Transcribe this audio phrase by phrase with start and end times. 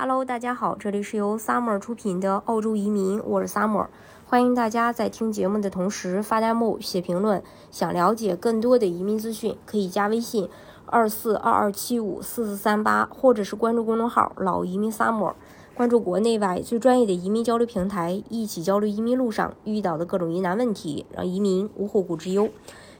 [0.00, 3.88] Hello，大家好，这里是由 Summer 出品的澳洲移民，我是 Summer，
[4.28, 7.42] 欢迎大家在听节目的同时发弹幕、写评论。
[7.72, 10.48] 想了解更多的移民资讯，可以加微信
[10.86, 15.34] 二四二二七五四四三八，或者是关注公众号“老移民 Summer”，
[15.74, 22.48] 关注国内外最专业的移民交流平台，一起交流移民路上遇到的各种疑难问题，让移民无后顾之忧。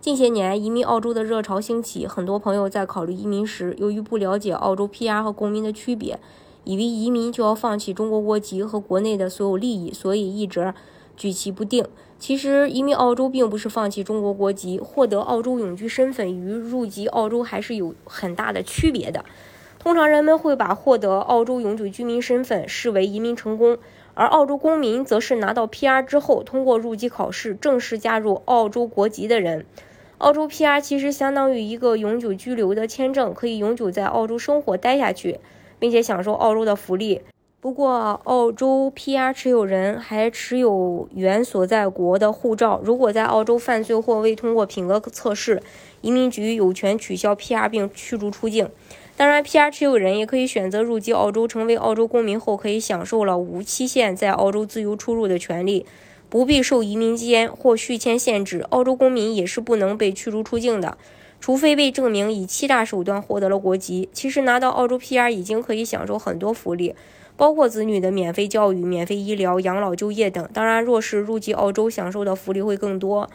[0.00, 6.18] 近些年，移民澳洲的热潮兴起，很多朋友在考虑移民时，由于不了解澳洲 PR 和公民的区别。
[6.66, 10.74] 以为移民就要放弃中国国籍和国内的所有利益，所以一直
[11.16, 11.86] 举棋不定。
[12.18, 19.24] 其实，移民澳洲并不是放弃中国国籍，获得澳洲永居身份与入籍澳洲还是有很大的区别的。
[19.78, 23.78] 通常人们会把获得澳洲永久居民身份视为移民成功，
[24.14, 29.64] 而澳洲公民则是拿到 PR 之后，通过入籍考试正式加入澳洲国籍的人。
[30.18, 35.38] 澳洲 PR 其实相当于一个永久居留的签证，可以永久在澳洲生活待下去。
[35.78, 37.20] 并且享受澳洲的福利。
[37.58, 42.80] 不过，澳洲 PR 持有人还持有原所在国的护照。
[42.84, 45.60] 如果在澳洲犯罪或未通过品格测试，
[46.00, 48.68] 移民局有权取消 PR 并驱逐出境。
[49.16, 55.86] 当然，PR 持有人也可以选择入籍澳洲，成为澳洲公民后，可以享受了无期限在澳洲自由出入的权利，
[56.28, 58.60] 不必受移民监或续签限制。
[58.68, 60.98] 澳洲公民也是不能被驱逐出境的。
[61.40, 66.94] 除非被证明以欺诈手段获得了国籍，其实拿到澳洲 PR 已经可以享受很多福利，
[67.36, 70.48] 包括子女的免费教育、免费医疗、养老、就业等。
[70.52, 73.30] 当然，若是入籍澳洲，享受的福利会更多。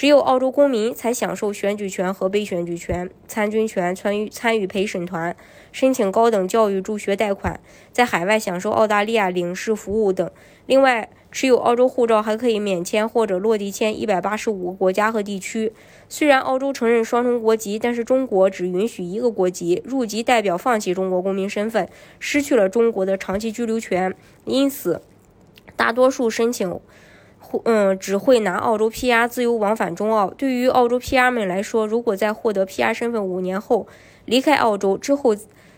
[0.00, 5.36] 只有澳洲公民才享受选举权和被选举权、参军权、参与参与陪审团、
[5.72, 7.60] 申请高等教育助学贷款、
[7.92, 10.30] 在海外享受澳大利亚领事服务等。
[10.64, 15.70] 另外，持有澳洲护照还可以免签或者落地签一百八十五个国家和地区。
[16.08, 19.82] 虽然澳洲承认双重国籍，但是中国只允许一个国籍。
[19.84, 21.86] 入籍代表放弃中国公民身份，
[22.18, 24.16] 失去了中国的长期居留权。
[24.46, 25.02] 因此，
[25.76, 26.80] 大多数申请。
[27.64, 30.30] 嗯，只会拿澳洲 PR 自由往返中澳。
[30.30, 33.86] 对于澳洲 PR 们来说，如果在获得 PR 身份五年后
[34.24, 35.34] 离开澳洲之后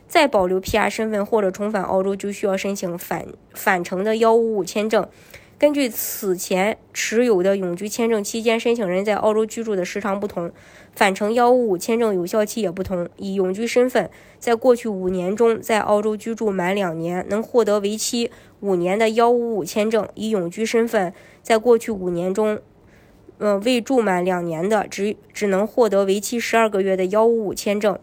[0.06, 5.08] 再保留 PR 身份或者重返澳洲，就需要申请返返程的幺五五签证。
[5.62, 10.50] 根据此前持有的永居签证期间，申请人在澳洲居住的时长不同，
[10.92, 13.08] 返程幺五五签证有效期也不同。
[13.16, 18.28] 以永居身份在过去五年中在澳洲居住满两年，能获得为期
[18.58, 21.14] 五年的幺五五签证；以永居身份
[21.44, 22.58] 在过去五年中，
[23.38, 27.96] 呃未住满两年的，只只能获得为期十二个月的幺五五签证。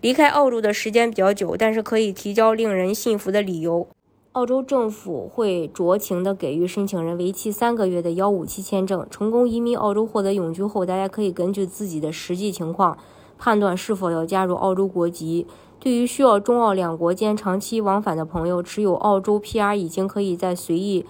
[0.00, 3.86] 离开澳洲的时间比较久，但是可以提交令人信服的理由。
[4.34, 9.06] 澳洲政府会酌情的给予申请人为期三个月的幺五七签证。
[9.08, 12.98] 成功移民澳洲获得永居后，大家可以根据自己的实际情况
[13.38, 15.46] 判断是否要加入澳洲国籍。
[15.78, 21.06] 对于需要中澳两国间长期往返的朋友，持有澳洲 PR 已经可以在随意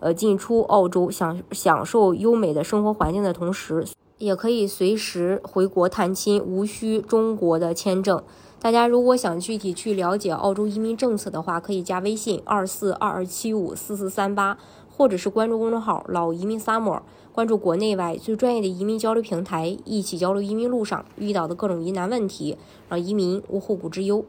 [0.00, 3.86] 呃进出澳洲享享受优美的生活环境的同时，
[4.18, 8.22] 也可以随时回国探亲，无需中国的签证。
[8.58, 14.56] 大家如果想具体去了解澳洲移民政策的话，可以加微信二四二二七五四四三八，
[14.88, 22.56] 或者是关注公众号“老移民 summer”，关注国内外最专业的移民交流平台，一起交流移民路上遇到的各种疑难问题，
[22.88, 24.24] 让移民无后顾之忧。